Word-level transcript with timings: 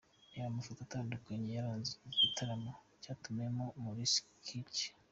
Reba 0.33 0.47
amafoto 0.51 0.79
atandukanye 0.83 1.47
yaranze 1.55 1.89
iki 1.93 2.23
gitaramo 2.23 2.71
cyatumiwemo 3.03 3.65
Maurice 3.81 4.19
Kirya. 4.43 4.91